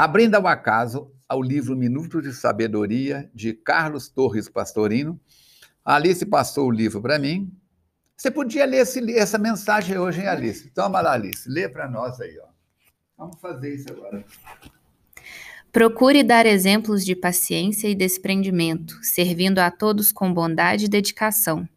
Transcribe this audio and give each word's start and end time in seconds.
Abrindo 0.00 0.36
ao 0.36 0.46
acaso 0.46 1.10
ao 1.28 1.42
livro 1.42 1.74
Minutos 1.74 2.22
de 2.22 2.32
Sabedoria, 2.32 3.28
de 3.34 3.52
Carlos 3.52 4.08
Torres 4.08 4.48
Pastorino, 4.48 5.20
Alice 5.84 6.24
passou 6.24 6.68
o 6.68 6.70
livro 6.70 7.02
para 7.02 7.18
mim. 7.18 7.52
Você 8.16 8.30
podia 8.30 8.64
ler 8.64 8.82
esse, 8.82 9.18
essa 9.18 9.38
mensagem 9.38 9.98
hoje, 9.98 10.20
hein, 10.20 10.28
Alice? 10.28 10.70
Toma 10.70 11.00
lá, 11.00 11.14
Alice, 11.14 11.50
lê 11.50 11.68
para 11.68 11.90
nós 11.90 12.20
aí. 12.20 12.38
Ó. 12.38 12.46
Vamos 13.16 13.40
fazer 13.40 13.74
isso 13.74 13.88
agora. 13.90 14.24
Procure 15.72 16.22
dar 16.22 16.46
exemplos 16.46 17.04
de 17.04 17.16
paciência 17.16 17.88
e 17.88 17.94
desprendimento, 17.96 18.94
servindo 19.02 19.58
a 19.58 19.68
todos 19.68 20.12
com 20.12 20.32
bondade 20.32 20.84
e 20.84 20.88
dedicação. 20.88 21.68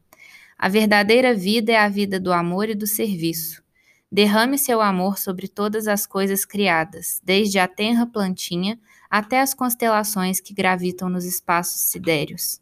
A 0.60 0.70
verdadeira 0.70 1.34
vida 1.34 1.72
é 1.72 1.78
a 1.80 1.90
vida 1.90 2.20
do 2.20 2.32
amor 2.32 2.70
e 2.70 2.76
do 2.76 2.86
serviço. 2.86 3.64
Derrame 4.12 4.58
seu 4.58 4.82
amor 4.82 5.18
sobre 5.18 5.48
todas 5.48 5.88
as 5.88 6.06
coisas 6.06 6.44
criadas, 6.44 7.22
desde 7.24 7.60
a 7.60 7.68
tenra 7.68 8.06
plantinha 8.06 8.78
até 9.10 9.40
as 9.40 9.54
constelações 9.54 10.42
que 10.42 10.54
gravitam 10.54 11.08
nos 11.08 11.24
espaços 11.24 11.82
sidéreos. 11.84 12.60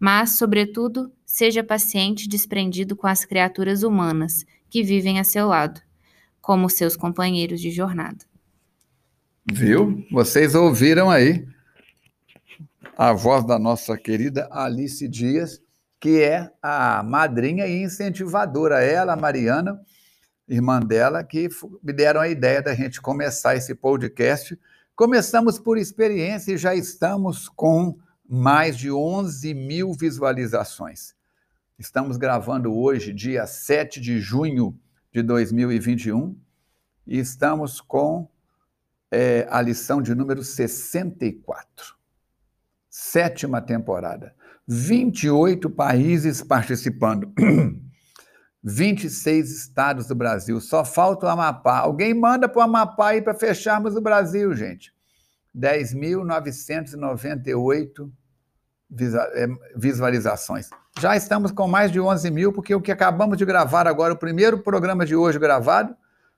Mas, 0.00 0.38
sobretudo, 0.38 1.12
seja 1.26 1.62
paciente 1.62 2.24
e 2.24 2.28
desprendido 2.28 2.96
com 2.96 3.06
as 3.06 3.24
criaturas 3.24 3.82
humanas 3.82 4.46
que 4.70 4.82
vivem 4.82 5.18
a 5.18 5.24
seu 5.24 5.46
lado, 5.48 5.78
como 6.40 6.70
seus 6.70 6.96
companheiros 6.96 7.60
de 7.60 7.70
jornada. 7.70 8.24
Viu? 9.52 10.06
Vocês 10.10 10.54
ouviram 10.54 11.10
aí 11.10 11.46
a 12.96 13.12
voz 13.12 13.44
da 13.44 13.58
nossa 13.58 13.96
querida 13.98 14.48
Alice 14.50 15.06
Dias, 15.06 15.60
que 16.00 16.22
é 16.22 16.50
a 16.62 17.02
madrinha 17.02 17.66
e 17.66 17.82
incentivadora, 17.82 18.82
ela, 18.82 19.16
Mariana, 19.16 19.78
irmã 20.48 20.80
dela, 20.80 21.22
que 21.22 21.48
me 21.82 21.92
deram 21.92 22.20
a 22.20 22.28
ideia 22.28 22.62
da 22.62 22.74
gente 22.74 23.00
começar 23.00 23.54
esse 23.54 23.74
podcast. 23.74 24.58
Começamos 24.96 25.58
por 25.58 25.76
experiência 25.76 26.52
e 26.52 26.56
já 26.56 26.74
estamos 26.74 27.48
com 27.48 27.98
mais 28.28 28.76
de 28.76 28.90
11 28.90 29.54
mil 29.54 29.92
visualizações. 29.92 31.14
Estamos 31.78 32.16
gravando 32.16 32.74
hoje, 32.74 33.12
dia 33.12 33.46
7 33.46 34.00
de 34.00 34.18
junho 34.18 34.76
de 35.12 35.22
2021, 35.22 36.36
e 37.06 37.18
estamos 37.18 37.80
com 37.80 38.28
é, 39.10 39.46
a 39.50 39.60
lição 39.60 40.02
de 40.02 40.14
número 40.14 40.42
64. 40.42 41.96
Sétima 42.90 43.60
temporada. 43.60 44.34
28 44.66 45.70
países 45.70 46.42
participando. 46.42 47.32
26 48.62 49.50
estados 49.50 50.06
do 50.06 50.14
Brasil. 50.14 50.60
Só 50.60 50.84
falta 50.84 51.26
o 51.26 51.28
Amapá. 51.28 51.78
Alguém 51.78 52.14
manda 52.14 52.48
para 52.48 52.60
o 52.60 52.62
Amapá 52.62 53.08
aí 53.10 53.20
para 53.22 53.34
fecharmos 53.34 53.96
o 53.96 54.00
Brasil, 54.00 54.54
gente. 54.54 54.94
10.998 55.56 58.10
é, 59.34 59.46
visualizações. 59.76 60.70
Já 60.98 61.14
estamos 61.16 61.52
com 61.52 61.68
mais 61.68 61.92
de 61.92 62.00
11 62.00 62.30
mil, 62.30 62.50
porque 62.52 62.74
o 62.74 62.80
que 62.80 62.90
acabamos 62.90 63.36
de 63.36 63.44
gravar 63.44 63.86
agora, 63.86 64.14
o 64.14 64.18
primeiro 64.18 64.62
programa 64.62 65.04
de 65.04 65.14
hoje 65.14 65.38
gravado, 65.38 65.94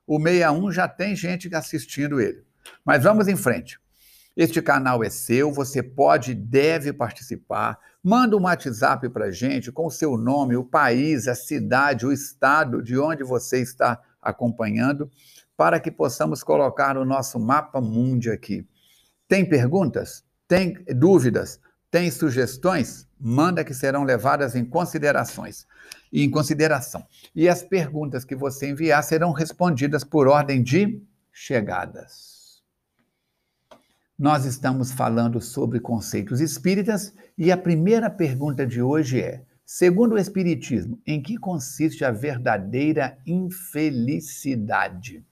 o 0.06 0.20
61 0.20 0.72
já 0.72 0.88
tem 0.88 1.14
gente 1.14 1.55
assistindo 1.55 2.20
ele. 2.20 2.42
Mas 2.84 3.05
vamos 3.05 3.28
em 3.28 3.36
frente. 3.36 3.78
Este 4.36 4.62
canal 4.62 5.03
é 5.03 5.11
seu, 5.11 5.53
você 5.53 5.83
pode 5.83 6.33
e 6.33 6.34
deve 6.34 6.92
participar. 6.92 7.78
Manda 8.03 8.36
um 8.36 8.42
WhatsApp 8.42 9.09
para 9.11 9.27
a 9.27 9.31
gente 9.31 9.73
com 9.73 9.86
o 9.86 9.91
seu 9.91 10.17
nome, 10.17 10.56
o 10.56 10.64
país, 10.64 11.27
a 11.27 11.34
cidade, 11.34 12.06
o 12.06 12.12
estado 12.12 12.83
de 12.83 12.98
onde 12.98 13.25
você 13.25 13.61
está 13.61 14.01
acompanhando, 14.23 15.11
para 15.56 15.81
que 15.81 15.91
possamos 15.91 16.42
colocar 16.42 16.97
o 16.97 17.05
nosso 17.05 17.39
mapa 17.39 17.81
mundi 17.81 18.31
aqui. 18.31 18.67
Tem 19.28 19.47
perguntas? 19.47 20.25
Tem 20.48 20.75
dúvidas? 20.97 21.61
Tem 21.91 22.11
sugestões? 22.11 23.06
Manda 23.19 23.64
que 23.64 23.75
serão 23.75 24.05
levadas 24.05 24.55
em 24.55 24.64
considerações. 24.64 25.67
Em 26.13 26.30
consideração. 26.30 27.05
E 27.35 27.48
as 27.48 27.63
perguntas 27.63 28.24
que 28.24 28.36
você 28.36 28.70
enviar 28.70 29.02
serão 29.02 29.33
respondidas 29.33 30.05
por 30.05 30.29
ordem 30.29 30.63
de 30.63 31.02
chegadas. 31.33 32.39
Nós 34.20 34.45
estamos 34.45 34.92
falando 34.92 35.41
sobre 35.41 35.81
conceitos 35.81 36.42
espíritas 36.42 37.14
e 37.39 37.51
a 37.51 37.57
primeira 37.57 38.11
pergunta 38.11 38.67
de 38.67 38.83
hoje 38.83 39.19
é: 39.19 39.42
segundo 39.64 40.14
o 40.14 40.19
Espiritismo, 40.19 41.01
em 41.07 41.23
que 41.23 41.39
consiste 41.39 42.05
a 42.05 42.11
verdadeira 42.11 43.17
infelicidade? 43.27 45.25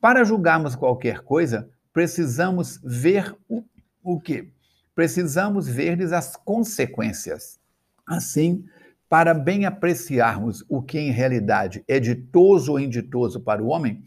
Para 0.00 0.24
julgarmos 0.24 0.74
qualquer 0.74 1.20
coisa, 1.20 1.68
precisamos 1.92 2.80
ver 2.82 3.36
o, 3.46 3.62
o 4.02 4.18
quê? 4.18 4.48
Precisamos 4.94 5.68
ver-lhes 5.68 6.10
as 6.10 6.34
consequências. 6.34 7.60
Assim, 8.06 8.64
para 9.10 9.34
bem 9.34 9.66
apreciarmos 9.66 10.64
o 10.70 10.80
que 10.80 10.98
em 10.98 11.10
realidade 11.10 11.84
é 11.86 12.00
ditoso 12.00 12.72
ou 12.72 12.80
inditoso 12.80 13.40
para 13.40 13.62
o 13.62 13.66
homem, 13.66 14.02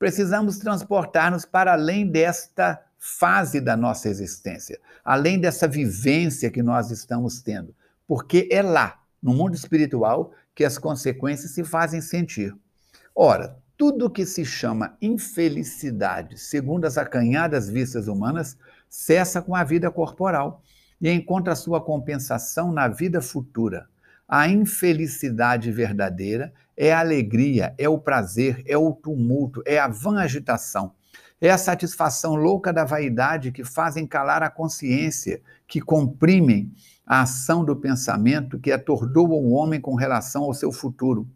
precisamos 0.00 0.58
transportar-nos 0.58 1.44
para 1.44 1.74
além 1.74 2.10
desta 2.10 2.87
fase 2.98 3.60
da 3.60 3.76
nossa 3.76 4.08
existência, 4.08 4.78
além 5.04 5.38
dessa 5.40 5.68
vivência 5.68 6.50
que 6.50 6.62
nós 6.62 6.90
estamos 6.90 7.40
tendo, 7.40 7.74
porque 8.06 8.48
é 8.50 8.60
lá, 8.60 9.00
no 9.22 9.32
mundo 9.32 9.54
espiritual, 9.54 10.32
que 10.54 10.64
as 10.64 10.76
consequências 10.76 11.52
se 11.52 11.62
fazem 11.62 12.00
sentir. 12.00 12.54
Ora, 13.14 13.56
tudo 13.76 14.10
que 14.10 14.26
se 14.26 14.44
chama 14.44 14.96
infelicidade, 15.00 16.36
segundo 16.36 16.84
as 16.84 16.98
acanhadas 16.98 17.68
vistas 17.68 18.08
humanas, 18.08 18.56
cessa 18.88 19.40
com 19.40 19.54
a 19.54 19.62
vida 19.62 19.90
corporal 19.90 20.62
e 21.00 21.08
encontra 21.10 21.54
sua 21.54 21.80
compensação 21.80 22.72
na 22.72 22.88
vida 22.88 23.20
futura. 23.20 23.88
A 24.26 24.48
infelicidade 24.48 25.70
verdadeira 25.70 26.52
é 26.76 26.92
a 26.92 26.98
alegria, 27.00 27.74
é 27.78 27.88
o 27.88 27.98
prazer, 27.98 28.62
é 28.66 28.76
o 28.76 28.92
tumulto, 28.92 29.62
é 29.64 29.78
a 29.78 29.88
vã 29.88 30.18
agitação 30.18 30.92
é 31.40 31.50
a 31.50 31.58
satisfação 31.58 32.34
louca 32.34 32.72
da 32.72 32.84
vaidade 32.84 33.52
que 33.52 33.64
fazem 33.64 34.06
calar 34.06 34.42
a 34.42 34.50
consciência, 34.50 35.40
que 35.66 35.80
comprimem 35.80 36.72
a 37.06 37.22
ação 37.22 37.64
do 37.64 37.76
pensamento, 37.76 38.58
que 38.58 38.72
atordoam 38.72 39.44
o 39.44 39.52
homem 39.52 39.80
com 39.80 39.94
relação 39.94 40.42
ao 40.42 40.54
seu 40.54 40.72
futuro. 40.72 41.28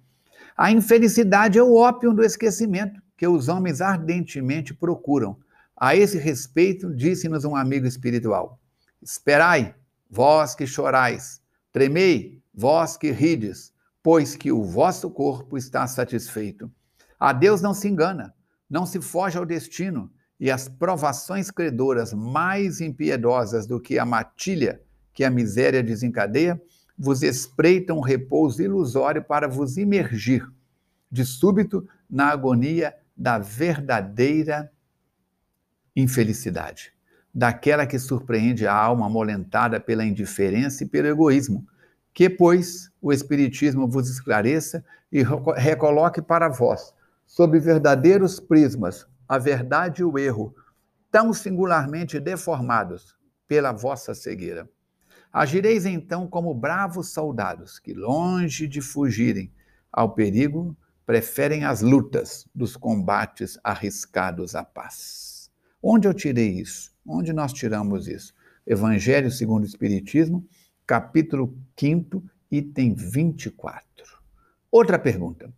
A 0.56 0.70
infelicidade 0.70 1.58
é 1.58 1.62
o 1.62 1.74
ópio 1.74 2.12
do 2.12 2.22
esquecimento 2.22 3.00
que 3.16 3.26
os 3.26 3.48
homens 3.48 3.80
ardentemente 3.80 4.74
procuram. 4.74 5.36
A 5.76 5.96
esse 5.96 6.18
respeito, 6.18 6.94
disse-nos 6.94 7.44
um 7.44 7.56
amigo 7.56 7.86
espiritual: 7.86 8.58
Esperai, 9.00 9.74
vós 10.10 10.54
que 10.54 10.66
chorais, 10.66 11.40
tremei, 11.72 12.42
vós 12.52 12.96
que 12.96 13.10
rides, 13.10 13.72
pois 14.02 14.36
que 14.36 14.52
o 14.52 14.64
vosso 14.64 15.10
corpo 15.10 15.56
está 15.56 15.86
satisfeito. 15.86 16.70
A 17.18 17.32
Deus 17.32 17.62
não 17.62 17.72
se 17.72 17.88
engana. 17.88 18.34
Não 18.72 18.86
se 18.86 19.02
foge 19.02 19.36
ao 19.36 19.44
destino, 19.44 20.10
e 20.40 20.50
as 20.50 20.66
provações 20.66 21.50
credoras 21.50 22.14
mais 22.14 22.80
impiedosas 22.80 23.66
do 23.66 23.78
que 23.78 23.98
a 23.98 24.06
matilha 24.06 24.80
que 25.12 25.24
a 25.24 25.30
miséria 25.30 25.82
desencadeia, 25.82 26.58
vos 26.96 27.22
espreitam 27.22 27.98
um 27.98 28.00
repouso 28.00 28.62
ilusório 28.62 29.22
para 29.22 29.46
vos 29.46 29.76
imergir, 29.76 30.50
de 31.10 31.22
súbito, 31.22 31.86
na 32.08 32.28
agonia 32.28 32.94
da 33.14 33.38
verdadeira 33.38 34.72
infelicidade, 35.94 36.94
daquela 37.34 37.86
que 37.86 37.98
surpreende 37.98 38.66
a 38.66 38.74
alma 38.74 39.04
amolentada 39.04 39.78
pela 39.78 40.02
indiferença 40.02 40.82
e 40.82 40.88
pelo 40.88 41.08
egoísmo, 41.08 41.66
que, 42.14 42.30
pois, 42.30 42.90
o 43.02 43.12
Espiritismo 43.12 43.86
vos 43.86 44.08
esclareça 44.08 44.82
e 45.12 45.22
recoloque 45.58 46.22
para 46.22 46.48
vós 46.48 46.94
sob 47.32 47.58
verdadeiros 47.58 48.38
prismas, 48.38 49.06
a 49.26 49.38
verdade 49.38 50.02
e 50.02 50.04
o 50.04 50.18
erro, 50.18 50.54
tão 51.10 51.32
singularmente 51.32 52.20
deformados 52.20 53.16
pela 53.48 53.72
vossa 53.72 54.14
cegueira. 54.14 54.68
Agireis 55.32 55.86
então 55.86 56.26
como 56.26 56.52
bravos 56.52 57.08
soldados 57.08 57.78
que, 57.78 57.94
longe 57.94 58.68
de 58.68 58.82
fugirem 58.82 59.50
ao 59.90 60.12
perigo, 60.12 60.76
preferem 61.06 61.64
as 61.64 61.80
lutas 61.80 62.46
dos 62.54 62.76
combates 62.76 63.58
arriscados 63.64 64.54
à 64.54 64.62
paz. 64.62 65.50
Onde 65.82 66.06
eu 66.06 66.12
tirei 66.12 66.50
isso? 66.50 66.92
Onde 67.06 67.32
nós 67.32 67.54
tiramos 67.54 68.08
isso? 68.08 68.34
Evangelho 68.66 69.30
segundo 69.30 69.62
o 69.62 69.66
Espiritismo, 69.66 70.46
capítulo 70.86 71.56
5, 71.80 72.22
item 72.50 72.92
24. 72.92 73.88
Outra 74.70 74.98
pergunta. 74.98 75.50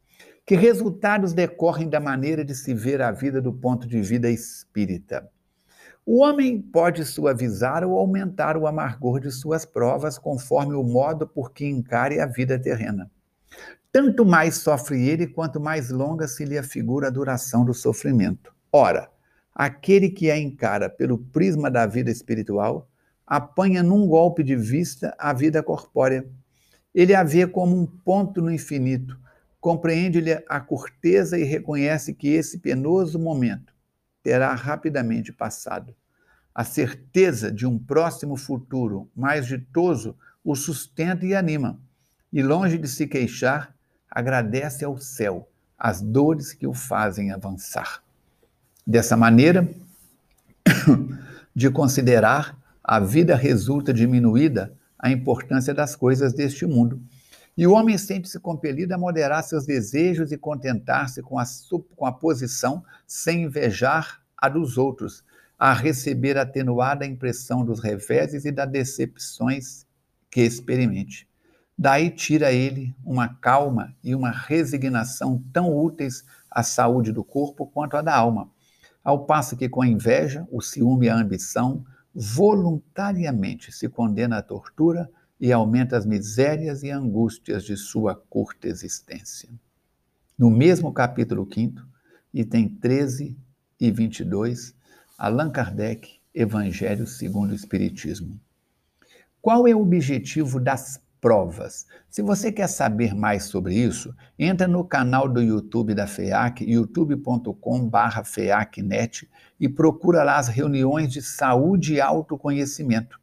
Que 0.47 0.55
resultados 0.55 1.33
decorrem 1.33 1.89
da 1.89 2.01
maneira 2.01 2.45
de 2.45 2.55
se 2.55 2.75
ver 2.75 3.01
a 3.01 3.11
vida 3.11 3.41
do 3.41 3.53
ponto 3.53 3.87
de 3.87 4.01
vista 4.01 4.29
espírita? 4.29 5.29
O 6.05 6.21
homem 6.21 6.61
pode 6.61 7.05
suavizar 7.05 7.83
ou 7.83 7.99
aumentar 7.99 8.57
o 8.57 8.67
amargor 8.67 9.21
de 9.21 9.31
suas 9.31 9.65
provas 9.65 10.19
conforme 10.19 10.75
o 10.75 10.83
modo 10.83 11.27
por 11.27 11.53
que 11.53 11.65
encare 11.65 12.21
a 12.21 12.27
vida 12.27 12.59
terrena. 12.59 13.11
Tanto 13.91 14.25
mais 14.25 14.57
sofre 14.57 15.09
ele, 15.09 15.27
quanto 15.27 15.59
mais 15.59 15.91
longa 15.91 16.29
se 16.29 16.45
lhe 16.45 16.59
afigura 16.59 17.07
a 17.07 17.11
duração 17.11 17.65
do 17.65 17.73
sofrimento. 17.73 18.53
Ora, 18.71 19.09
Aquele 19.55 20.11
que 20.11 20.33
a 20.33 20.39
encara 20.39 20.91
pelo 20.91 21.17
prisma 21.17 21.71
da 21.71 21.87
vida 21.87 22.11
espiritual 22.11 22.89
apanha 23.25 23.85
num 23.85 24.07
golpe 24.07 24.43
de 24.43 24.57
vista 24.57 25.15
a 25.17 25.33
vida 25.33 25.63
corpórea. 25.63 26.27
Ele 26.93 27.15
a 27.15 27.23
vê 27.23 27.47
como 27.47 27.81
um 27.81 27.87
ponto 27.87 28.43
no 28.43 28.51
infinito, 28.51 29.17
compreende-lhe 29.65 30.45
a 30.47 30.61
corteza 30.61 31.39
e 31.39 31.43
reconhece 31.43 32.13
que 32.13 32.29
esse 32.29 32.59
penoso 32.59 33.19
momento 33.19 33.73
terá 34.23 34.55
rapidamente 34.55 35.33
passado. 35.33 35.95
A 36.55 36.63
certeza 36.63 37.51
de 37.51 37.67
um 37.67 37.79
próximo 37.79 38.37
futuro 38.37 39.11
mais 39.17 39.47
ditoso 39.47 40.19
o 40.45 40.55
sustenta 40.55 41.25
e 41.25 41.35
anima, 41.35 41.81
e 42.31 42.43
longe 42.43 42.77
de 42.77 42.87
se 42.87 43.07
queixar, 43.07 43.75
agradece 44.11 44.85
ao 44.85 44.99
céu 44.99 45.49
as 45.79 46.03
dores 46.03 46.53
que 46.53 46.67
o 46.67 46.75
fazem 46.75 47.33
avançar. 47.33 48.03
Dessa 48.87 49.17
maneira, 49.17 49.67
de 51.57 51.71
considerar 51.71 52.55
a 52.85 53.01
vida 53.01 53.35
resulta 53.35 53.95
diminuída 53.95 54.77
a 54.99 55.11
importância 55.11 55.73
das 55.73 55.97
coisas 55.97 56.35
deste 56.35 56.67
mundo. 56.67 57.01
E 57.57 57.67
o 57.67 57.73
homem 57.73 57.97
sente-se 57.97 58.41
compelido 58.41 58.93
a 58.95 58.99
moderar 58.99 59.43
seus 59.45 59.65
desejos 59.65 60.33
e 60.33 60.37
contentar-se 60.37 61.23
com 61.23 61.39
a, 61.39 61.45
com 61.95 62.05
a 62.05 62.13
posição 62.13 62.85
sem 63.07 63.45
invejar 63.45 64.21
a 64.37 64.49
dos 64.49 64.77
outros, 64.77 65.25
a 65.57 65.73
receber 65.73 66.37
atenuada 66.37 67.05
a 67.05 67.09
impressão 67.09 67.65
dos 67.65 67.81
reveses 67.81 68.45
e 68.45 68.51
das 68.51 68.71
decepções 68.71 69.87
que 70.31 70.41
experimente. 70.41 71.29
Daí 71.79 72.11
tira 72.11 72.53
ele 72.53 72.95
uma 73.05 73.29
calma 73.29 73.95
e 74.03 74.15
uma 74.15 74.31
resignação 74.31 75.43
tão 75.53 75.77
úteis 75.77 76.25
à 76.51 76.63
saúde 76.63 77.13
do 77.13 77.23
corpo 77.23 77.67
quanto 77.67 77.97
à 77.97 78.03
da 78.03 78.15
alma, 78.17 78.51
ao 79.03 79.27
passo 79.27 79.57
que 79.57 79.69
com 79.69 79.83
a 79.83 79.87
inveja, 79.87 80.47
o 80.51 80.61
ciúme 80.61 81.07
e 81.07 81.09
a 81.09 81.17
ambição, 81.17 81.85
voluntariamente 82.15 83.73
se 83.73 83.89
condena 83.89 84.39
à 84.39 84.43
tortura 84.43 85.11
e 85.41 85.53
aumenta 85.53 85.97
as 85.97 86.07
misérias 86.07 86.83
e 86.83 86.91
angústias 86.91 87.65
de 87.65 87.77
sua 87.77 88.15
curta 88.15 88.69
existência. 88.69 89.49
No 90.39 90.51
mesmo 90.51 90.93
capítulo 90.93 91.49
5, 91.53 91.83
item 92.33 92.69
13 92.69 93.37
e 93.81 93.91
22, 93.91 94.75
Allan 95.19 95.51
Kardec, 95.51 96.19
Evangelho 96.35 97.07
segundo 97.07 97.53
o 97.53 97.55
Espiritismo. 97.55 98.41
Qual 99.41 99.69
é 99.69 99.75
o 99.75 99.83
objetivo 99.83 100.59
das 100.59 101.05
provas. 101.25 101.87
Se 102.11 102.21
você 102.21 102.53
quer 102.53 102.67
saber 102.67 103.15
mais 103.15 103.45
sobre 103.45 103.75
isso, 103.75 104.15
entra 104.39 104.69
no 104.69 104.85
canal 104.85 105.27
do 105.27 105.41
YouTube 105.41 105.95
da 105.95 106.07
FEAC, 106.07 106.71
youtube.com/feacnet 106.71 109.27
e 109.59 109.67
procura 109.67 110.23
lá 110.23 110.37
as 110.37 110.49
reuniões 110.49 111.11
de 111.11 111.23
saúde 111.23 111.95
e 111.95 112.01
autoconhecimento. 112.03 113.19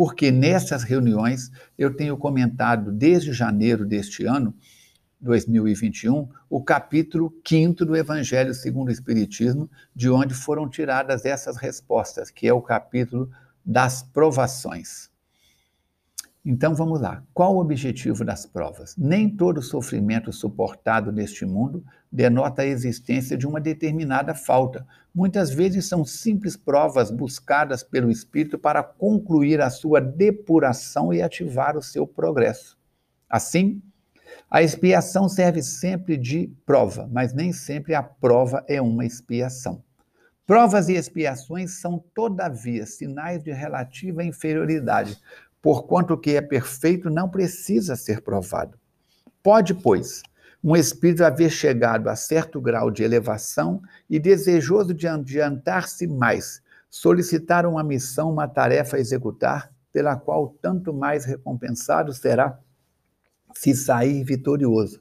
Porque 0.00 0.30
nessas 0.30 0.82
reuniões 0.82 1.50
eu 1.76 1.94
tenho 1.94 2.16
comentado 2.16 2.90
desde 2.90 3.34
janeiro 3.34 3.84
deste 3.84 4.24
ano, 4.24 4.54
2021, 5.20 6.26
o 6.48 6.64
capítulo 6.64 7.30
5 7.46 7.84
do 7.84 7.94
Evangelho 7.94 8.54
segundo 8.54 8.88
o 8.88 8.90
Espiritismo, 8.90 9.70
de 9.94 10.08
onde 10.08 10.32
foram 10.32 10.70
tiradas 10.70 11.26
essas 11.26 11.58
respostas, 11.58 12.30
que 12.30 12.48
é 12.48 12.52
o 12.54 12.62
capítulo 12.62 13.30
das 13.62 14.02
provações. 14.02 15.09
Então 16.44 16.74
vamos 16.74 17.02
lá. 17.02 17.22
Qual 17.34 17.54
o 17.54 17.60
objetivo 17.60 18.24
das 18.24 18.46
provas? 18.46 18.96
Nem 18.96 19.28
todo 19.28 19.60
sofrimento 19.60 20.32
suportado 20.32 21.12
neste 21.12 21.44
mundo 21.44 21.84
denota 22.10 22.62
a 22.62 22.66
existência 22.66 23.36
de 23.36 23.46
uma 23.46 23.60
determinada 23.60 24.34
falta. 24.34 24.86
Muitas 25.14 25.50
vezes 25.50 25.86
são 25.86 26.02
simples 26.02 26.56
provas 26.56 27.10
buscadas 27.10 27.82
pelo 27.82 28.10
espírito 28.10 28.58
para 28.58 28.82
concluir 28.82 29.60
a 29.60 29.68
sua 29.68 30.00
depuração 30.00 31.12
e 31.12 31.20
ativar 31.20 31.76
o 31.76 31.82
seu 31.82 32.06
progresso. 32.06 32.78
Assim, 33.28 33.82
a 34.50 34.62
expiação 34.62 35.28
serve 35.28 35.62
sempre 35.62 36.16
de 36.16 36.50
prova, 36.64 37.08
mas 37.12 37.34
nem 37.34 37.52
sempre 37.52 37.94
a 37.94 38.02
prova 38.02 38.64
é 38.66 38.80
uma 38.80 39.04
expiação. 39.04 39.84
Provas 40.46 40.88
e 40.88 40.94
expiações 40.94 41.80
são, 41.80 42.02
todavia, 42.12 42.84
sinais 42.84 43.40
de 43.44 43.52
relativa 43.52 44.24
inferioridade, 44.24 45.16
porquanto 45.62 46.14
o 46.14 46.18
que 46.18 46.36
é 46.36 46.40
perfeito 46.40 47.10
não 47.10 47.28
precisa 47.28 47.96
ser 47.96 48.22
provado. 48.22 48.78
Pode, 49.42 49.74
pois, 49.74 50.22
um 50.62 50.76
espírito 50.76 51.24
haver 51.24 51.50
chegado 51.50 52.08
a 52.08 52.16
certo 52.16 52.60
grau 52.60 52.90
de 52.90 53.02
elevação 53.02 53.80
e 54.08 54.18
desejoso 54.18 54.92
de 54.92 55.08
adiantar-se 55.08 56.06
mais, 56.06 56.62
solicitar 56.88 57.64
uma 57.66 57.82
missão, 57.82 58.30
uma 58.30 58.46
tarefa 58.46 58.96
a 58.96 59.00
executar, 59.00 59.72
pela 59.92 60.16
qual 60.16 60.54
tanto 60.60 60.92
mais 60.92 61.24
recompensado 61.24 62.12
será 62.12 62.58
se 63.54 63.74
sair 63.74 64.22
vitorioso, 64.22 65.00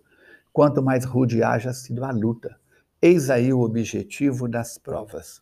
quanto 0.52 0.82
mais 0.82 1.06
rude 1.06 1.44
haja 1.44 1.74
sido 1.74 2.04
a 2.04 2.12
luta. 2.12 2.58
Eis 3.02 3.30
aí 3.30 3.54
o 3.54 3.62
objetivo 3.62 4.48
das 4.48 4.78
provas. 4.78 5.42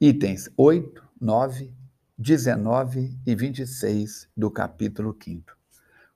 Itens 0.00 0.48
8, 0.56 1.02
9 1.20 1.72
19 2.18 3.14
e 3.26 3.34
26 3.34 4.30
do 4.34 4.50
capítulo 4.50 5.14
5. 5.22 5.54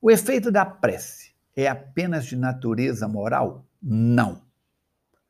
O 0.01 0.11
efeito 0.11 0.51
da 0.51 0.65
prece 0.65 1.33
é 1.55 1.69
apenas 1.69 2.25
de 2.25 2.37
natureza 2.37 3.07
moral? 3.07 3.67
Não. 3.83 4.41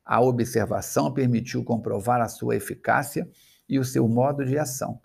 A 0.05 0.21
observação 0.21 1.13
permitiu 1.13 1.65
comprovar 1.65 2.21
a 2.21 2.29
sua 2.29 2.55
eficácia 2.55 3.29
e 3.69 3.81
o 3.81 3.85
seu 3.85 4.07
modo 4.07 4.45
de 4.45 4.57
ação. 4.57 5.01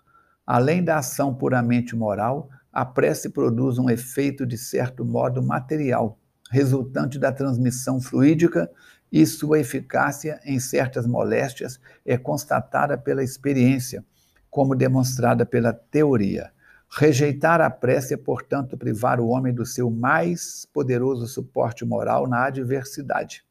Além 0.46 0.84
da 0.84 0.98
ação 0.98 1.34
puramente 1.34 1.96
moral, 1.96 2.48
a 2.72 2.84
prece 2.84 3.30
produz 3.30 3.76
um 3.76 3.90
efeito 3.90 4.46
de 4.46 4.56
certo 4.56 5.04
modo 5.04 5.42
material, 5.42 6.16
resultante 6.48 7.18
da 7.18 7.32
transmissão 7.32 8.00
fluídica, 8.00 8.70
e 9.10 9.26
sua 9.26 9.58
eficácia 9.58 10.40
em 10.44 10.60
certas 10.60 11.08
moléstias 11.08 11.80
é 12.04 12.16
constatada 12.16 12.96
pela 12.96 13.24
experiência 13.24 14.04
como 14.50 14.74
demonstrada 14.74 15.44
pela 15.44 15.72
teoria. 15.72 16.50
Rejeitar 16.88 17.60
a 17.60 17.68
prece 17.68 18.14
é, 18.14 18.16
portanto, 18.16 18.76
privar 18.76 19.20
o 19.20 19.28
homem 19.28 19.52
do 19.52 19.66
seu 19.66 19.90
mais 19.90 20.66
poderoso 20.72 21.26
suporte 21.26 21.84
moral 21.84 22.26
na 22.26 22.44
adversidade. 22.44 23.44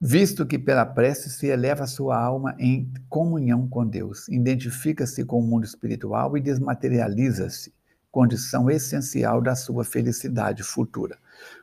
Visto 0.00 0.46
que 0.46 0.58
pela 0.58 0.84
prece 0.84 1.30
se 1.30 1.46
eleva 1.46 1.86
sua 1.86 2.18
alma 2.18 2.54
em 2.58 2.92
comunhão 3.08 3.66
com 3.66 3.86
Deus, 3.86 4.28
identifica-se 4.28 5.24
com 5.24 5.40
o 5.40 5.42
mundo 5.42 5.64
espiritual 5.64 6.36
e 6.36 6.40
desmaterializa-se, 6.40 7.72
condição 8.10 8.70
essencial 8.70 9.40
da 9.40 9.54
sua 9.54 9.84
felicidade 9.84 10.62
futura. 10.62 11.16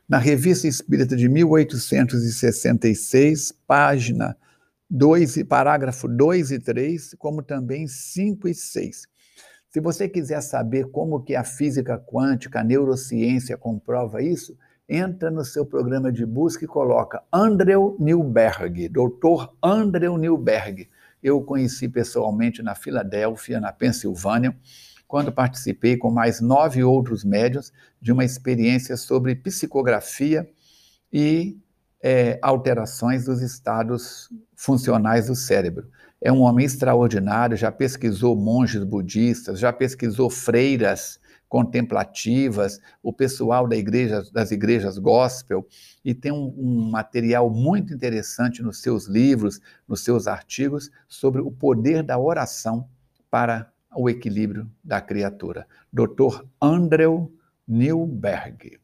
Na 0.08 0.18
Revista 0.18 0.66
Espírita 0.66 1.14
de 1.16 1.28
1866, 1.28 3.52
página 3.66 4.36
2, 4.90 5.42
parágrafo 5.44 6.08
2 6.08 6.50
e 6.52 6.58
3, 6.58 7.14
como 7.18 7.42
também 7.42 7.86
5 7.86 8.48
e 8.48 8.54
6. 8.54 9.06
Se 9.68 9.80
você 9.80 10.08
quiser 10.08 10.40
saber 10.40 10.90
como 10.90 11.22
que 11.22 11.34
a 11.34 11.42
física 11.42 11.98
quântica, 11.98 12.60
a 12.60 12.64
neurociência 12.64 13.56
comprova 13.56 14.22
isso, 14.22 14.56
entra 14.88 15.30
no 15.30 15.44
seu 15.44 15.64
programa 15.66 16.12
de 16.12 16.24
busca 16.24 16.64
e 16.64 16.68
coloca 16.68 17.22
Andrew 17.32 17.96
Newberg, 17.98 18.88
doutor 18.88 19.52
Andrew 19.62 20.16
Newberg. 20.16 20.88
Eu 21.22 21.38
o 21.38 21.44
conheci 21.44 21.88
pessoalmente 21.88 22.62
na 22.62 22.74
Filadélfia, 22.74 23.60
na 23.60 23.72
Pensilvânia, 23.72 24.56
quando 25.08 25.32
participei 25.32 25.96
com 25.96 26.10
mais 26.10 26.40
nove 26.40 26.84
outros 26.84 27.24
médios 27.24 27.72
de 28.00 28.12
uma 28.12 28.24
experiência 28.24 28.96
sobre 28.96 29.34
psicografia 29.34 30.48
e 31.12 31.58
é, 32.06 32.38
alterações 32.42 33.24
dos 33.24 33.40
estados 33.40 34.28
funcionais 34.54 35.28
do 35.28 35.34
cérebro. 35.34 35.88
É 36.20 36.30
um 36.30 36.42
homem 36.42 36.66
extraordinário, 36.66 37.56
já 37.56 37.72
pesquisou 37.72 38.36
monges 38.36 38.84
budistas, 38.84 39.58
já 39.58 39.72
pesquisou 39.72 40.28
freiras 40.28 41.18
contemplativas, 41.48 42.78
o 43.02 43.10
pessoal 43.10 43.66
da 43.66 43.74
igreja, 43.74 44.22
das 44.32 44.50
igrejas 44.50 44.98
gospel, 44.98 45.66
e 46.04 46.12
tem 46.12 46.30
um, 46.30 46.54
um 46.58 46.90
material 46.90 47.48
muito 47.48 47.94
interessante 47.94 48.62
nos 48.62 48.82
seus 48.82 49.06
livros, 49.06 49.60
nos 49.88 50.04
seus 50.04 50.26
artigos, 50.26 50.90
sobre 51.08 51.40
o 51.40 51.50
poder 51.50 52.02
da 52.02 52.18
oração 52.18 52.86
para 53.30 53.72
o 53.96 54.10
equilíbrio 54.10 54.70
da 54.82 55.00
criatura. 55.00 55.66
Dr. 55.90 56.44
Andrew 56.60 57.32
Newberg. 57.66 58.83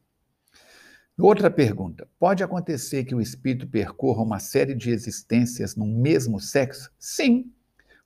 Outra 1.21 1.51
pergunta: 1.51 2.07
pode 2.19 2.43
acontecer 2.43 3.03
que 3.03 3.13
o 3.13 3.21
espírito 3.21 3.67
percorra 3.67 4.23
uma 4.23 4.39
série 4.39 4.73
de 4.73 4.89
existências 4.89 5.75
no 5.75 5.85
mesmo 5.85 6.39
sexo? 6.39 6.91
Sim. 6.97 7.51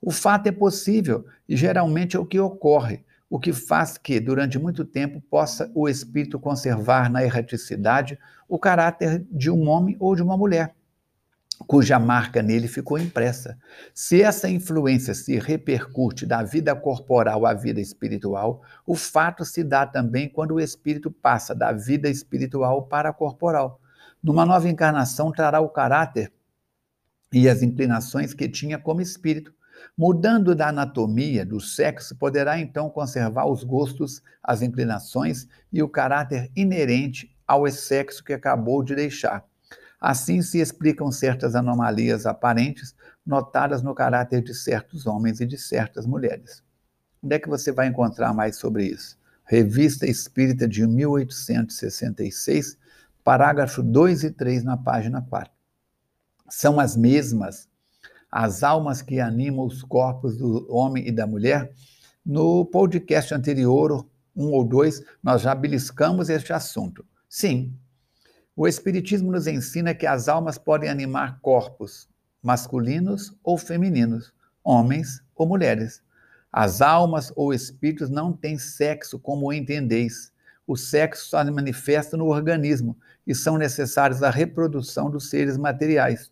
O 0.01 0.11
fato 0.11 0.47
é 0.47 0.51
possível 0.51 1.25
e 1.47 1.55
geralmente 1.55 2.17
é 2.17 2.19
o 2.19 2.25
que 2.25 2.39
ocorre, 2.39 3.05
o 3.29 3.39
que 3.39 3.53
faz 3.53 3.97
que, 3.97 4.19
durante 4.19 4.59
muito 4.59 4.83
tempo, 4.83 5.21
possa 5.29 5.71
o 5.73 5.87
espírito 5.87 6.37
conservar 6.37 7.09
na 7.09 7.23
erraticidade 7.23 8.19
o 8.49 8.59
caráter 8.59 9.25
de 9.31 9.49
um 9.49 9.67
homem 9.67 9.95
ou 9.97 10.13
de 10.13 10.21
uma 10.21 10.37
mulher. 10.37 10.75
Cuja 11.67 11.97
marca 11.97 12.41
nele 12.41 12.67
ficou 12.67 12.97
impressa. 12.97 13.57
Se 13.93 14.21
essa 14.21 14.49
influência 14.49 15.13
se 15.13 15.39
repercute 15.39 16.25
da 16.25 16.43
vida 16.43 16.75
corporal 16.75 17.45
à 17.45 17.53
vida 17.53 17.79
espiritual, 17.79 18.61
o 18.85 18.95
fato 18.95 19.45
se 19.45 19.63
dá 19.63 19.85
também 19.85 20.27
quando 20.27 20.55
o 20.55 20.59
espírito 20.59 21.09
passa 21.09 21.55
da 21.55 21.71
vida 21.71 22.09
espiritual 22.09 22.87
para 22.87 23.09
a 23.09 23.13
corporal. 23.13 23.79
Numa 24.21 24.45
nova 24.45 24.67
encarnação, 24.67 25.31
trará 25.31 25.61
o 25.61 25.69
caráter 25.69 26.31
e 27.31 27.47
as 27.47 27.61
inclinações 27.61 28.33
que 28.33 28.49
tinha 28.49 28.77
como 28.77 29.01
espírito. 29.01 29.53
Mudando 29.97 30.55
da 30.55 30.69
anatomia 30.69 31.45
do 31.45 31.59
sexo, 31.59 32.15
poderá 32.15 32.59
então 32.59 32.89
conservar 32.89 33.45
os 33.45 33.63
gostos, 33.63 34.21
as 34.41 34.61
inclinações 34.61 35.47
e 35.71 35.83
o 35.83 35.89
caráter 35.89 36.49
inerente 36.55 37.35
ao 37.47 37.69
sexo 37.69 38.23
que 38.23 38.33
acabou 38.33 38.81
de 38.81 38.95
deixar 38.95 39.45
Assim 39.99 40.41
se 40.41 40.59
explicam 40.59 41.11
certas 41.11 41.55
anomalias 41.55 42.25
aparentes 42.25 42.95
notadas 43.25 43.81
no 43.81 43.95
caráter 43.95 44.41
de 44.41 44.53
certos 44.53 45.07
homens 45.07 45.39
e 45.39 45.45
de 45.45 45.57
certas 45.57 46.05
mulheres. 46.05 46.63
Onde 47.23 47.35
é 47.35 47.39
que 47.39 47.49
você 47.49 47.71
vai 47.71 47.87
encontrar 47.87 48.33
mais 48.33 48.57
sobre 48.57 48.85
isso? 48.85 49.17
Revista 49.43 50.05
Espírita 50.05 50.67
de 50.67 50.85
1866, 50.85 52.77
parágrafo 53.23 53.81
2 53.81 54.23
e 54.23 54.31
3 54.31 54.63
na 54.63 54.77
página 54.77 55.21
4. 55.21 55.51
São 56.49 56.79
as 56.79 56.95
mesmas 56.95 57.67
as 58.35 58.63
almas 58.63 59.01
que 59.01 59.21
animam 59.21 59.65
os 59.65 59.81
corpos 59.81 60.35
do 60.35 60.67
homem 60.69 61.07
e 61.07 61.11
da 61.11 61.25
mulher. 61.25 61.71
No 62.25 62.65
podcast 62.65 63.33
anterior, 63.33 64.05
um 64.35 64.51
ou 64.51 64.65
dois, 64.65 65.01
nós 65.23 65.41
já 65.41 65.55
beliscamos 65.55 66.29
este 66.29 66.51
assunto. 66.51 67.05
Sim, 67.29 67.73
o 68.55 68.67
Espiritismo 68.67 69.31
nos 69.31 69.47
ensina 69.47 69.93
que 69.93 70.07
as 70.07 70.29
almas 70.29 70.57
podem 70.57 70.89
animar 70.89 71.39
corpos, 71.41 72.07
masculinos 72.41 73.35
ou 73.43 73.57
femininos, 73.57 74.33
homens 74.63 75.21
ou 75.35 75.45
mulheres. 75.45 76.01
As 76.49 76.81
almas 76.81 77.33
ou 77.35 77.53
espíritos 77.53 78.09
não 78.09 78.31
têm 78.31 78.57
sexo 78.57 79.19
como 79.19 79.51
entendeis. 79.51 80.31
O 80.65 80.77
sexo 80.77 81.27
só 81.27 81.43
se 81.43 81.51
manifesta 81.51 82.15
no 82.15 82.27
organismo 82.27 82.97
e 83.27 83.35
são 83.35 83.57
necessários 83.57 84.23
à 84.23 84.29
reprodução 84.29 85.09
dos 85.09 85.29
seres 85.29 85.57
materiais. 85.57 86.31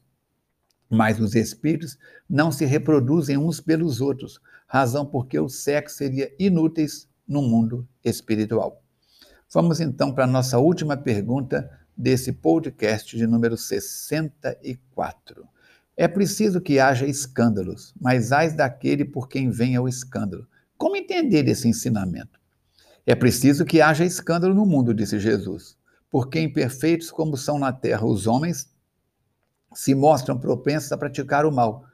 Mas 0.89 1.20
os 1.20 1.36
espíritos 1.36 1.98
não 2.30 2.53
se 2.53 2.63
reproduzem 2.63 3.38
uns 3.38 3.60
pelos 3.60 4.00
outros, 4.00 4.39
razão 4.65 5.06
porque 5.06 5.38
o 5.38 5.50
sexo 5.50 5.98
seria 5.98 6.34
inútil 6.39 6.88
no 7.27 7.42
mundo 7.42 7.86
espiritual. 8.03 8.82
Vamos 9.51 9.82
então 9.82 10.13
para 10.13 10.24
a 10.24 10.27
nossa 10.27 10.58
última 10.58 10.96
pergunta 10.96 11.70
desse 11.95 12.31
podcast 12.31 13.15
de 13.15 13.27
número 13.27 13.57
64. 13.57 15.47
É 15.95 16.07
preciso 16.07 16.59
que 16.59 16.79
haja 16.79 17.05
escândalos, 17.05 17.93
mas 18.00 18.31
ais 18.31 18.53
daquele 18.55 19.05
por 19.05 19.29
quem 19.29 19.50
venha 19.50 19.81
o 19.81 19.88
escândalo. 19.88 20.47
Como 20.77 20.95
entender 20.95 21.47
esse 21.47 21.67
ensinamento? 21.67 22.39
É 23.05 23.13
preciso 23.13 23.65
que 23.65 23.81
haja 23.81 24.03
escândalo 24.03 24.53
no 24.53 24.65
mundo, 24.65 24.93
disse 24.93 25.19
Jesus, 25.19 25.77
porque 26.09 26.39
imperfeitos 26.39 27.12
como 27.12 27.38
são 27.38 27.59
na 27.59 27.71
terra 27.71 28.05
os 28.05 28.27
homens, 28.27 28.71
se 29.73 29.93
mostram 29.93 30.39
propensos 30.39 30.91
a 30.91 30.97
praticar 30.97 31.45
o 31.45 31.51
mal, 31.51 31.85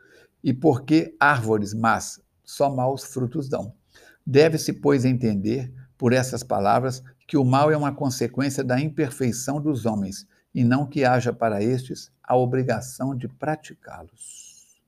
e 0.44 0.54
porque 0.54 1.16
árvores 1.20 1.74
más 1.74 2.22
só 2.44 2.70
maus 2.74 3.04
frutos 3.04 3.50
dão. 3.50 3.74
Deve-se, 4.26 4.74
pois, 4.74 5.06
entender 5.06 5.72
por 5.98 6.14
essas 6.14 6.44
palavras 6.44 7.04
que 7.30 7.38
o 7.38 7.46
mal 7.46 7.72
é 7.72 7.78
uma 7.78 7.94
consequência 7.94 8.64
da 8.64 8.82
imperfeição 8.82 9.62
dos 9.62 9.86
homens 9.86 10.26
e 10.52 10.64
não 10.64 10.88
que 10.88 11.06
haja 11.06 11.32
para 11.32 11.62
estes 11.62 12.12
a 12.24 12.36
obrigação 12.36 13.16
de 13.16 13.28
praticá-los. 13.28 14.82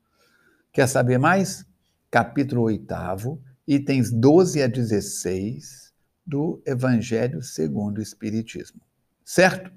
Quer 0.72 0.88
saber 0.88 1.18
mais? 1.18 1.64
Capítulo 2.10 2.62
8, 2.62 3.38
itens 3.64 4.10
12 4.10 4.60
a 4.60 4.66
16 4.66 5.92
do 6.26 6.60
Evangelho 6.66 7.40
segundo 7.42 7.98
o 7.98 8.02
Espiritismo. 8.02 8.80
Certo? 9.24 9.70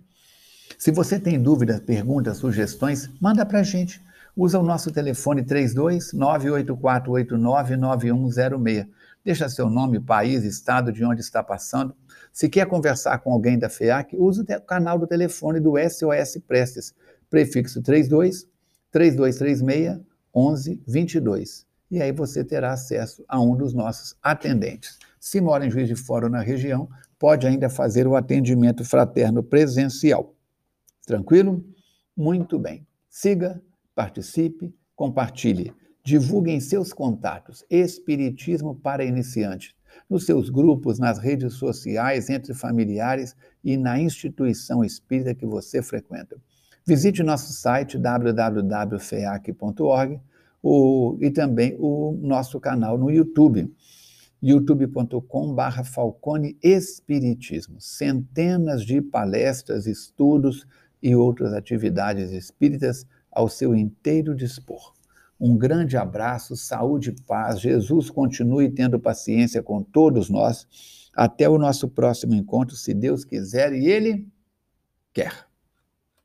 Se 0.75 0.91
você 0.91 1.19
tem 1.19 1.39
dúvidas, 1.39 1.79
perguntas, 1.81 2.38
sugestões, 2.38 3.12
manda 3.22 3.45
para 3.45 3.60
a 3.60 3.63
gente. 3.63 4.03
Usa 4.36 4.57
o 4.57 4.63
nosso 4.63 4.91
telefone 4.91 5.43
32 5.43 6.13
98489 6.13 7.77
9106. 7.77 8.88
Deixa 9.25 9.50
seu 9.50 9.70
nome, 9.70 10.00
país, 10.00 10.44
estado 10.44 10.94
de 10.94 11.03
onde 11.03 11.20
está 11.20 11.44
passando 11.44 11.94
se 12.36 12.50
quer 12.50 12.67
conversar 12.67 13.20
com 13.20 13.32
alguém 13.32 13.58
da 13.58 13.70
FEAC, 13.70 14.13
use 14.17 14.41
o 14.41 14.62
canal 14.62 15.00
do 15.00 15.08
telefone 15.08 15.58
do 15.58 15.75
SOS 15.77 16.38
Prestes, 16.46 16.94
prefixo 17.29 17.82
32 17.82 18.46
3236 18.91 20.01
1122. 20.36 21.65
E 21.89 22.01
aí 22.01 22.12
você 22.12 22.44
terá 22.44 22.74
acesso 22.74 23.24
a 23.29 23.39
um 23.39 23.55
dos 23.55 23.74
nossos 23.74 24.17
atendentes. 24.22 25.00
Se 25.17 25.39
mora 25.39 25.65
em 25.65 25.72
Juiz 25.72 25.88
de 25.88 25.96
Fora 25.96 26.25
ou 26.25 26.29
na 26.29 26.41
região, 26.41 26.89
pode 27.17 27.48
ainda 27.48 27.70
fazer 27.70 28.05
o 28.05 28.17
atendimento 28.17 28.84
fraterno 28.84 29.41
presencial. 29.41 30.36
Tranquilo? 31.08 31.63
Muito 32.17 32.60
bem. 32.60 32.86
Siga, 33.10 33.62
participe, 33.96 34.75
compartilhe. 34.94 35.74
Divulgue 36.05 36.51
em 36.51 36.59
seus 36.59 36.93
contatos 36.93 37.65
Espiritismo 37.67 38.75
para 38.75 39.03
Iniciantes 39.03 39.74
nos 40.09 40.25
seus 40.25 40.50
grupos, 40.51 41.00
nas 41.00 41.17
redes 41.17 41.53
sociais, 41.55 42.29
entre 42.29 42.53
familiares 42.53 43.35
e 43.63 43.75
na 43.75 44.00
instituição 44.00 44.83
espírita 44.83 45.33
que 45.33 45.47
você 45.47 45.81
frequenta. 45.81 46.38
Visite 46.85 47.24
nosso 47.24 47.51
site 47.53 47.97
www.feac.org 47.97 49.01
e 51.19 51.31
também 51.31 51.75
o 51.79 52.15
nosso 52.21 52.59
canal 52.59 53.00
no 53.00 53.09
YouTube, 53.09 53.74
youtube.com.br 54.43 55.83
Falcone 55.85 56.55
Espiritismo. 56.62 57.81
Centenas 57.81 58.85
de 58.85 59.01
palestras, 59.01 59.88
estudos 59.88 60.67
e 61.01 61.15
outras 61.15 61.51
atividades 61.53 62.31
espíritas 62.31 63.07
ao 63.31 63.50
seu 63.50 63.75
inteiro 63.75 64.35
dispor. 64.35 64.93
Um 65.39 65.57
grande 65.57 65.97
abraço, 65.97 66.55
saúde 66.55 67.09
e 67.09 67.21
paz. 67.23 67.59
Jesus 67.59 68.09
continue 68.09 68.69
tendo 68.69 68.99
paciência 68.99 69.61
com 69.61 69.83
todos 69.83 70.29
nós. 70.29 70.67
Até 71.13 71.47
o 71.47 71.57
nosso 71.57 71.87
próximo 71.89 72.33
encontro, 72.33 72.75
se 72.75 72.93
Deus 72.93 73.23
quiser 73.23 73.73
e 73.73 73.85
Ele 73.87 74.27
quer. 75.13 75.44